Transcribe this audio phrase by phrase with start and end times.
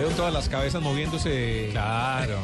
[0.00, 1.68] Veo todas las cabezas moviéndose.
[1.72, 2.38] Claro.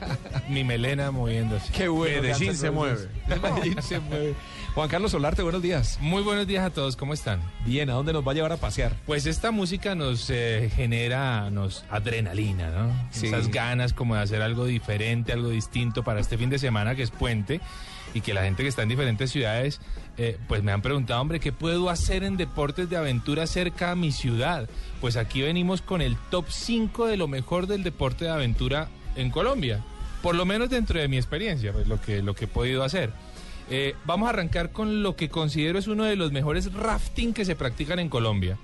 [0.48, 1.70] Mi melena moviéndose.
[1.70, 2.22] Qué bueno.
[2.22, 3.06] Medellín se mueve.
[3.42, 4.34] Medellín se mueve.
[4.74, 5.98] Juan Carlos Solarte, buenos días.
[6.00, 7.42] Muy buenos días a todos, ¿cómo están?
[7.66, 8.96] Bien, ¿a dónde nos va a llevar a pasear?
[9.04, 13.08] Pues esta música nos eh, genera nos adrenalina, ¿no?
[13.10, 13.26] Sí.
[13.26, 17.02] Esas ganas como de hacer algo diferente, algo distinto para este fin de semana que
[17.02, 17.60] es puente
[18.14, 19.80] y que la gente que está en diferentes ciudades
[20.18, 23.96] eh, pues me han preguntado, hombre, ¿qué puedo hacer en deportes de aventura cerca a
[23.96, 24.68] mi ciudad?
[25.00, 29.30] Pues aquí venimos con el top 5 de lo mejor del deporte de aventura en
[29.30, 29.84] Colombia,
[30.22, 33.12] por lo menos dentro de mi experiencia, pues lo que, lo que he podido hacer.
[33.70, 37.44] Eh, vamos a arrancar con lo que considero es uno de los mejores rafting que
[37.44, 38.58] se practican en Colombia.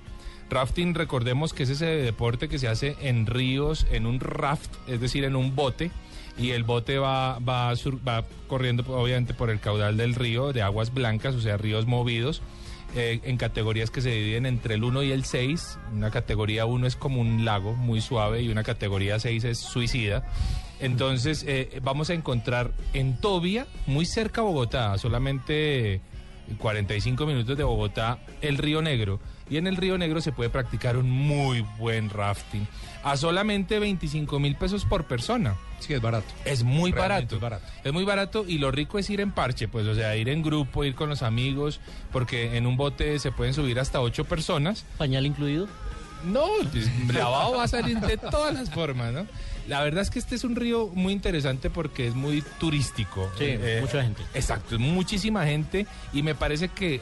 [0.49, 4.99] Rafting, recordemos que es ese deporte que se hace en ríos, en un raft, es
[4.99, 5.91] decir, en un bote,
[6.37, 7.73] y el bote va, va,
[8.47, 12.41] corriendo obviamente por el caudal del río, de aguas blancas, o sea, ríos movidos,
[12.95, 15.79] eh, en categorías que se dividen entre el 1 y el 6.
[15.93, 20.23] Una categoría 1 es como un lago muy suave y una categoría 6 es suicida.
[20.79, 26.01] Entonces, eh, vamos a encontrar en Tobia, muy cerca a Bogotá, solamente
[26.57, 29.19] 45 minutos de Bogotá, el Río Negro.
[29.49, 32.67] Y en el Río Negro se puede practicar un muy buen rafting
[33.03, 35.55] a solamente 25 mil pesos por persona.
[35.79, 36.27] Sí, es barato.
[36.45, 37.35] Es muy barato.
[37.35, 37.65] es barato.
[37.83, 40.43] Es muy barato y lo rico es ir en parche, pues, o sea, ir en
[40.43, 41.79] grupo, ir con los amigos,
[42.11, 44.85] porque en un bote se pueden subir hasta ocho personas.
[44.97, 45.67] ¿Pañal incluido?
[46.25, 49.25] No, pues, lavado va a salir de todas las formas, ¿no?
[49.69, 53.29] La verdad es que este es un río muy interesante porque es muy turístico.
[53.37, 54.23] Sí, mucha gente.
[54.33, 57.01] Exacto, es muchísima gente y me parece que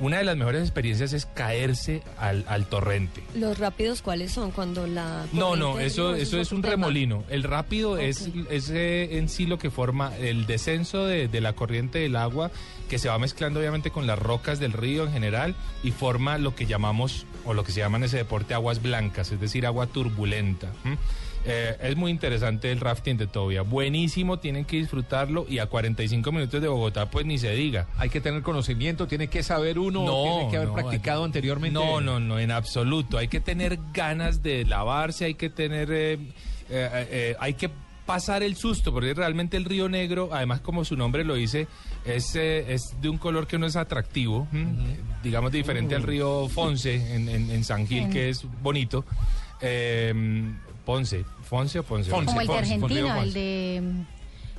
[0.00, 3.22] una de las mejores experiencias es caerse al, al torrente.
[3.34, 4.50] ¿Los rápidos cuáles son?
[4.50, 5.26] Cuando la...
[5.32, 6.72] No, no, eso, eso es un tema.
[6.72, 7.24] remolino.
[7.28, 11.52] El rápido es, es eh, en sí lo que forma el descenso de, de la
[11.54, 12.50] corriente del agua
[12.88, 16.54] que se va mezclando obviamente con las rocas del río en general y forma lo
[16.54, 19.86] que llamamos o lo que se llama en ese deporte aguas blancas, es decir, agua
[19.86, 20.68] turbulenta.
[21.46, 23.60] Eh, es muy interesante el rafting de Tobia.
[23.62, 27.86] Buenísimo, tienen que disfrutarlo y a 45 minutos de Bogotá pues ni se diga.
[27.98, 31.74] Hay que tener conocimiento, tiene que saber uno, tiene que haber no, practicado hay- anteriormente.
[31.78, 33.18] No, no, no, en absoluto.
[33.18, 36.28] Hay que tener ganas de lavarse, hay que tener, eh, eh,
[36.70, 37.70] eh, hay que
[38.06, 41.66] pasar el susto, porque realmente el río Negro, además como su nombre lo dice,
[42.06, 44.46] es, eh, es de un color que no es atractivo,
[45.22, 49.04] digamos diferente al río Fonce en, en- en San Gil, que es bonito.
[49.60, 50.12] Eh,
[50.84, 52.10] Ponce, Fonce o Ponce.
[52.10, 53.82] Como el de Argentina, el de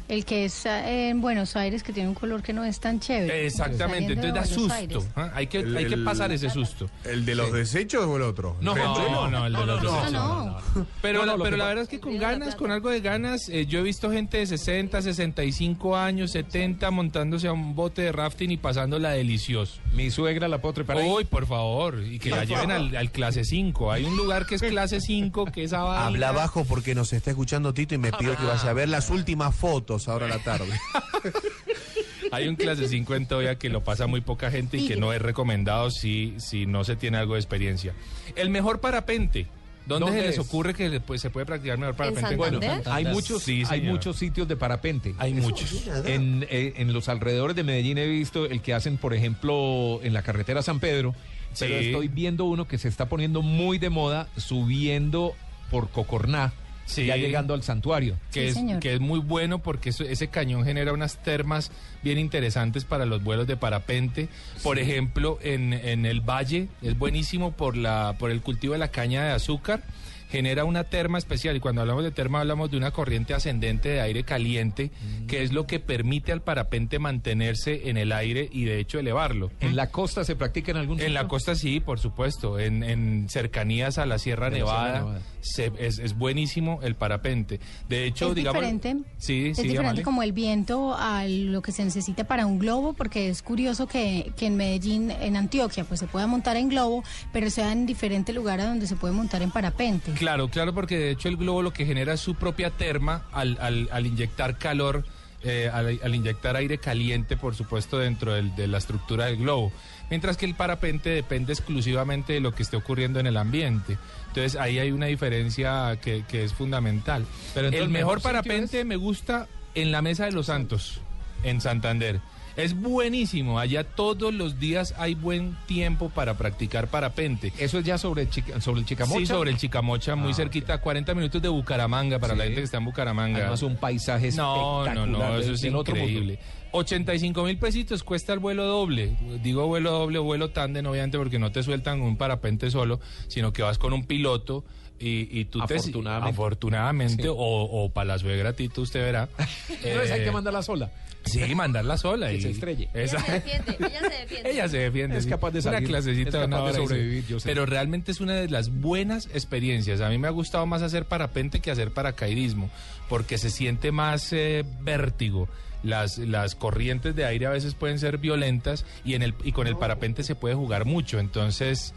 [0.07, 3.45] el que es en Buenos Aires que tiene un color que no es tan chévere.
[3.45, 5.03] Exactamente, entonces da susto.
[5.15, 5.31] ¿ah?
[5.35, 6.89] Hay, que, El- hay que pasar ese susto.
[7.03, 8.55] ¿El de los desechos o el otro?
[8.61, 10.11] No, No, no, el de los Ah, desechos.
[10.11, 10.57] no.
[11.01, 13.47] Pero, No, no, la, pero la verdad es que con ganas, con algo de ganas,
[13.49, 18.11] eh, yo he visto gente de 60, 65 años, 70 montándose a un bote de
[18.11, 19.79] rafting y pasándola delicioso.
[19.93, 21.09] Mi suegra la puedo trepar ahí.
[21.09, 23.91] Uy, por favor, y que la lleven al, al clase 5.
[23.91, 26.05] Hay un lugar que es clase 5, que es a vaina.
[26.07, 29.09] Habla abajo porque nos está escuchando Tito y me pidió que vaya a ver las
[29.09, 30.69] últimas fotos ahora a la tarde.
[32.31, 35.13] Hay un clase 5 en Toya que lo pasa muy poca gente y que no
[35.13, 37.93] es recomendado si, si no se tiene algo de experiencia.
[38.35, 39.47] El mejor parapente.
[39.85, 40.39] ¿Dónde, ¿Dónde se les es?
[40.39, 42.31] ocurre que le- pues, se puede practicar mejor parapente?
[42.31, 42.37] en?
[42.37, 42.81] Colombia?
[42.87, 45.13] Hay muchos, Sí, hay muchos sitios de parapente.
[45.19, 45.85] Hay muchos.
[46.05, 50.13] En, eh, en los alrededores de Medellín he visto el que hacen, por ejemplo, en
[50.13, 51.13] la carretera San Pedro.
[51.59, 55.35] Pero estoy viendo uno que se está poniendo muy de moda, subiendo
[55.69, 56.51] por Cocorná,
[56.85, 57.05] Sí.
[57.07, 58.17] ya llegando al santuario.
[58.31, 58.79] que, Sí, es, señor.
[58.79, 61.71] que es muy bueno porque eso- ese cañón genera unas termas
[62.03, 64.29] bien interesantes para los vuelos de parapente.
[64.63, 68.89] Por ejemplo, en, en el valle es buenísimo por, la, por el cultivo de la
[68.89, 69.81] caña de azúcar.
[70.29, 74.01] Genera una terma especial y cuando hablamos de terma hablamos de una corriente ascendente de
[74.01, 74.91] aire caliente
[75.27, 79.51] que es lo que permite al parapente mantenerse en el aire y de hecho elevarlo.
[79.61, 81.29] ¿En la costa se practica en algún En la sitio?
[81.29, 82.59] costa sí, por supuesto.
[82.59, 85.21] En, en cercanías a la Sierra De la Sierra Nevada, Nevada.
[85.41, 87.59] se- es, es buenísimo el parapente.
[87.87, 88.61] De hecho, es digamos...
[88.61, 88.95] diferente.
[89.17, 90.03] Sí, es sí, diferente Amalia.
[90.03, 94.31] como el viento a lo que se necesita para un globo, porque es curioso que,
[94.37, 98.33] que en Medellín, en Antioquia, pues se pueda montar en globo, pero sea en diferente
[98.33, 100.11] lugar a donde se puede montar en parapente.
[100.17, 103.57] Claro, claro, porque de hecho el globo lo que genera es su propia terma al,
[103.61, 105.03] al- al inyectar calor
[105.43, 109.71] eh, al, al inyectar aire caliente, por supuesto, dentro del- de la estructura del globo.
[110.09, 113.97] Mientras que el parapente depende exclusivamente de lo que esté ocurriendo en el ambiente.
[114.27, 117.25] Entonces ahí hay una diferencia que, que es fundamental.
[117.53, 120.99] Pero el mejor parapente me gusta en la Mesa de los Santos,
[121.43, 122.21] en Santander.
[122.55, 127.51] Es buenísimo, allá todos los días hay buen tiempo para practicar parapente.
[127.59, 129.19] Eso es ya sobre, el Chica- sobre el Chicamocha.
[129.19, 132.37] Sí, sobre el Chicamocha, muy Ah, cerquita, 40 minutos de Bucaramanga para Sí.
[132.39, 133.39] la gente que está en Bucaramanga.
[133.39, 136.39] Además un paisaje No, no, espectacular no, eso es increíble.
[136.71, 139.15] 85 mil pesitos cuesta el vuelo doble.
[139.43, 143.63] Digo vuelo doble vuelo tándem, obviamente, porque no te sueltan un parapente solo, sino que
[143.63, 144.63] vas con un piloto
[144.99, 145.75] y, y tú te...
[145.75, 146.29] Afortunadamente.
[146.33, 147.29] Afortunadamente, Sí.
[147.29, 149.29] o, o para la suegra, Tito, usted verá.
[149.83, 150.91] Entonces hay Eh, que mandarla sola.
[151.25, 152.27] Sí, mandarla sola.
[152.29, 152.87] Que y, se estrelle.
[152.93, 154.51] Esa- Ella se defiende, ella se defiende.
[154.51, 155.17] ella se defiende.
[155.17, 155.29] Es sí.
[155.29, 157.29] capaz de Una salir, clasecita es de una capaz de sobrevivir, sí.
[157.31, 157.49] yo sé.
[157.49, 160.01] Pero realmente es una de las buenas experiencias.
[160.01, 162.69] A mí me ha gustado más hacer parapente que hacer paracaidismo,
[163.09, 165.47] porque se siente más eh, vértigo.
[165.83, 169.67] Las, las corrientes de aire a veces pueden ser violentas y, en el, y con
[169.67, 171.19] el parapente se puede jugar mucho.
[171.19, 171.95] Entonces, eh,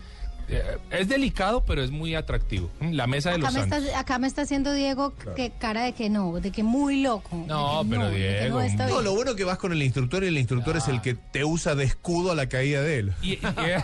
[0.91, 2.71] es delicado, pero es muy atractivo.
[2.81, 3.83] Mm, La mesa de Acá los me, santos.
[3.85, 7.45] está, acá me está haciendo Diego que cara de que no, de que muy loco.
[7.47, 10.89] No, pero Diego, no lo bueno que vas con el instructor y el instructor es
[10.89, 13.13] el que te usa de escudo a la caída de él.
[13.23, 13.39] Y, y-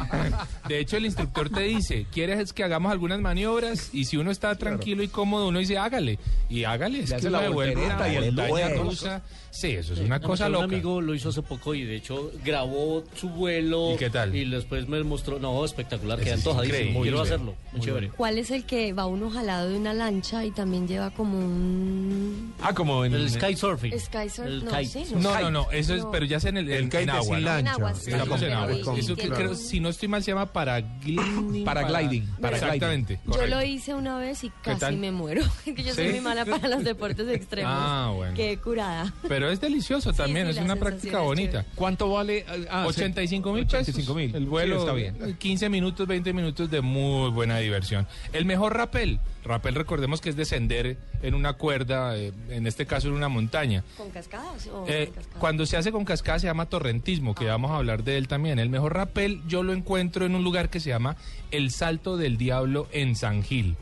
[0.69, 3.90] de hecho, el instructor te dice, ¿quieres que hagamos algunas maniobras?
[3.93, 6.19] Y si uno está tranquilo y cómodo, uno dice, hágale.
[6.49, 9.22] Y hágale, es Le que hace la voltereta y el rusa.
[9.50, 10.64] Sí, eso es una cosa un loca.
[10.64, 13.94] amigo lo hizo hace poco y de hecho grabó su vuelo.
[13.94, 14.34] ¿Y qué tal?
[14.34, 16.79] Y después me mostró, no, espectacular, Ese queda es antojadísimo.
[16.81, 17.03] increíble.
[17.03, 18.09] Quiero hacerlo, muy muy chévere.
[18.11, 22.55] ¿Cuál es el que va uno jalado de una lancha y también lleva como un
[22.62, 23.99] Ah, como en El sky surfing.
[23.99, 24.47] sky surf?
[24.47, 24.87] El No, kite.
[24.87, 26.11] sí, No, no, no, eso es, No.
[26.11, 27.25] pero ya es en el, El en, kite en es agua.
[27.37, 27.51] sin ¿no?
[27.51, 27.61] lancha.
[27.61, 28.11] En agua, Sí, sí.
[28.12, 28.75] Estamos en agua.
[28.75, 29.35] sí, Eso que entiendo.
[29.37, 31.65] creo, si no estoy mal, se llama paragliding.
[31.65, 32.55] Paragliding, Para- paragliding.
[32.55, 33.21] Exactamente.
[33.25, 33.55] Yo correcto.
[33.57, 34.79] lo hice una vez y tal?
[34.79, 35.43] casi me muero.
[35.65, 37.73] que yo soy muy mala para los deportes extremos.
[37.75, 38.35] Ah, bueno.
[38.35, 39.12] Qué curada.
[39.29, 41.65] Pero es delicioso también, sí, es la una sensación práctica es bonita.
[41.75, 42.45] ¿Cuánto vale?
[42.71, 43.81] Ah, 85 mil pesos.
[43.89, 44.35] 85 mil.
[44.35, 45.37] El vuelo Sí, está bien.
[45.39, 48.06] 15 minutos, 20 minutos de muy buena diversión.
[48.32, 49.20] El mejor rappel.
[49.44, 53.85] Rappel, recordemos que es descender en una cuerda, eh, en este caso en una montaña.
[53.96, 55.38] ¿Con cascadas o Eh, cascadas?
[55.38, 58.58] cuando se hace con cascada se llama torrentismo, que vamos a hablar de él también.
[58.58, 61.17] El mejor rappel yo lo encuentro en un lugar que se llama
[61.50, 63.76] El Salto del Diablo en San Gil.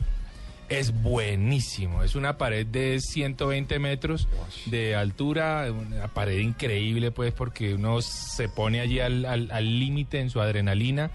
[0.69, 4.27] Es buenísimo, es una pared de 120 metros
[4.65, 10.19] de altura, una pared increíble pues porque uno se pone allí al al- al límite
[10.19, 11.11] en su adrenalina.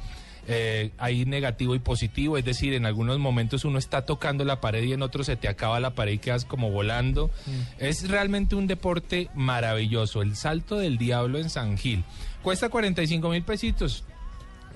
[0.50, 4.82] Eh, hay negativo y positivo, es decir, en algunos momentos uno está tocando la pared
[4.82, 7.30] y en otros se te acaba la pared y quedas como volando.
[7.78, 12.02] Es realmente un deporte maravilloso, el salto del diablo en San Gil.
[12.42, 14.04] Cuesta 45 mil pesitos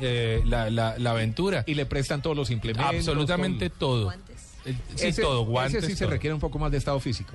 [0.00, 1.64] eh, la, la- la aventura.
[1.66, 2.94] Y le prestan todos los implementos.
[2.94, 4.04] Absolutamente todo.
[4.04, 4.48] Guantes.
[4.66, 5.82] Eh, Sí, Ese- todo, guantes.
[5.84, 7.32] Ese sí se requiere un poco más de estado físico.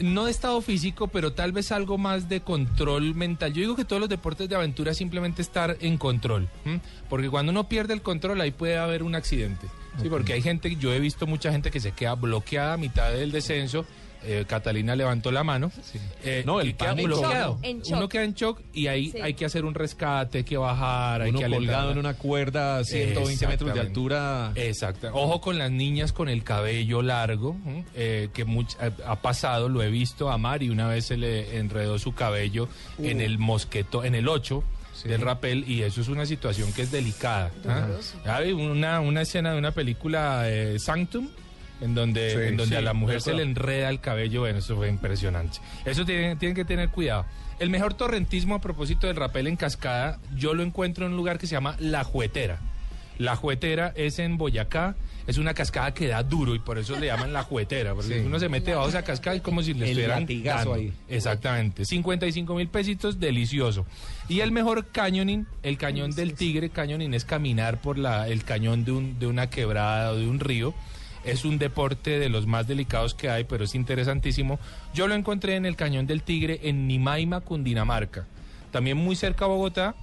[0.00, 3.52] No de estado físico, pero tal vez algo más de control mental.
[3.52, 6.48] Yo digo que todos los deportes de aventura simplemente estar en control.
[6.64, 6.80] ¿m?
[7.08, 9.66] Porque cuando uno pierde el control, ahí puede haber un accidente.
[10.00, 13.12] Sí, porque hay gente, yo he visto mucha gente que se queda bloqueada a mitad
[13.12, 13.84] del descenso.
[14.22, 15.72] Eh, Catalina levantó la mano.
[16.24, 17.58] Eh, No, el queda bloqueado.
[17.90, 19.20] Uno queda en shock y ahí Sí.
[19.20, 22.78] hay que hacer un rescate, hay que bajar, hay Uno que colgado en una cuerda
[22.78, 24.52] a 120 metros de altura.
[24.56, 25.10] Exacto.
[25.14, 27.56] Ojo con las niñas con el cabello largo,
[27.94, 31.56] eh, que much- ha, ha pasado, lo he visto a Mari, una vez se le
[31.58, 32.68] enredó su cabello
[32.98, 34.62] en el mosqueto, en el 8
[35.04, 37.50] del rapel, y eso es una situación que es delicada.
[37.66, 37.86] ¿ah?
[38.26, 41.28] Hay una, una escena de una película eh, Sanctum.
[41.80, 44.58] En donde, Sí, en donde sí, a la mujer se le enreda el cabello, bueno,
[44.58, 45.58] eso fue impresionante.
[45.84, 47.24] Eso tienen, tienen que tener cuidado.
[47.58, 51.38] El mejor torrentismo a propósito del rapel en cascada, yo lo encuentro en un lugar
[51.38, 52.58] que se llama La Juetera.
[53.18, 54.96] La Juetera es en Boyacá,
[55.26, 58.22] es una cascada que da duro y por eso le llaman La Juetera, porque Sí.
[58.26, 60.72] uno se mete bajo esa cascada es como si le El estuvieran dando.
[60.74, 60.90] ahí.
[61.06, 63.84] Exactamente, 55 mil pesitos, delicioso.
[64.28, 68.86] Y el mejor cañoning, el cañón del tigre, cañoning es caminar por la, el cañón
[68.86, 70.72] de, un, de una quebrada o de un río.
[71.24, 74.58] Es un deporte de los más delicados que hay, pero es interesantísimo.
[74.94, 78.26] Yo lo encontré en el Cañón del Tigre en Nimaima, Cundinamarca.
[78.70, 79.94] También muy cerca a Bogotá,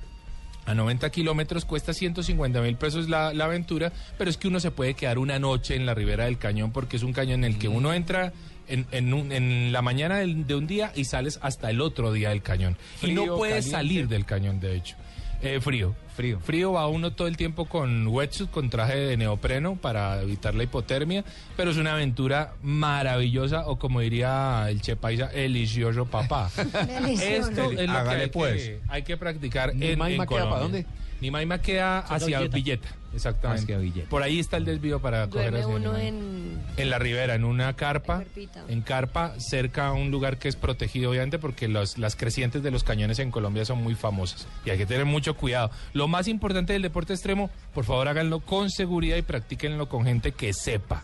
[0.65, 4.69] a 90 kilómetros, cuesta 150 mil pesos la, la aventura, pero es que uno se
[4.71, 7.57] puede quedar una noche en la ribera del cañón porque es un cañón en el
[7.57, 8.33] que uno entra
[8.67, 12.29] en, en un- en la mañana de un día y sales hasta el otro día
[12.29, 12.75] del cañón.
[13.01, 13.71] y no puedes caliente.
[13.71, 14.97] salir del cañón, de hecho.
[15.41, 16.39] Eh, frío, Frío.
[16.39, 20.63] Frío va uno todo el tiempo con wetsuit, con traje de neopreno para evitar la
[20.63, 21.23] hipotermia,
[21.55, 26.49] pero es una aventura maravillosa o como diría el Che Paisa, delicioso papá.
[26.87, 27.49] Delicioso.
[27.49, 28.63] Esto es lo que hay, pues.
[28.63, 30.49] que hay que practicar en, en Colombia.
[30.49, 30.85] para dónde?
[31.21, 32.55] Nimaima queda hacia Villeta.
[32.55, 33.63] Villeta, exactamente.
[33.63, 34.09] Hacia Villeta.
[34.09, 36.47] Por ahí está el desvío para coger hacia uno en...
[36.77, 38.23] En la ribera, en una carpa,
[38.67, 42.69] En carpa, cerca a un lugar que es protegido, obviamente, porque los- las crecientes de
[42.69, 45.71] los cañones en Colombia son muy famosas y hay que tener mucho cuidado.
[45.93, 50.33] Lo más importante del deporte extremo, por favor háganlo con seguridad y practíquenlo con gente
[50.33, 51.03] que sepa.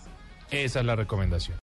[0.51, 1.58] Esa es la recomendación.